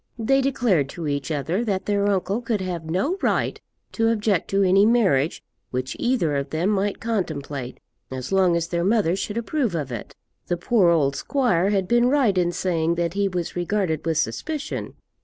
They 0.17 0.41
declared 0.41 0.89
to 0.89 1.07
each 1.07 1.29
other 1.29 1.63
that 1.63 1.85
their 1.85 2.07
uncle 2.09 2.41
could 2.41 2.59
have 2.61 2.85
no 2.89 3.17
right 3.21 3.61
to 3.91 4.09
object 4.09 4.49
to 4.49 4.63
any 4.63 4.83
marriage 4.83 5.43
which 5.69 5.95
either 5.99 6.35
of 6.37 6.49
them 6.49 6.71
might 6.71 6.99
contemplate 6.99 7.79
as 8.09 8.31
long 8.31 8.55
as 8.55 8.69
their 8.69 8.83
mother 8.83 9.15
should 9.15 9.37
approve 9.37 9.75
of 9.75 9.91
it. 9.91 10.15
The 10.47 10.57
poor 10.57 10.89
old 10.89 11.15
squire 11.15 11.69
had 11.69 11.87
been 11.87 12.09
right 12.09 12.35
in 12.35 12.51
saying 12.51 12.95
that 12.95 13.13
he 13.13 13.27
was 13.27 13.55
regarded 13.55 14.03
with 14.03 14.17
suspicion. 14.17 14.95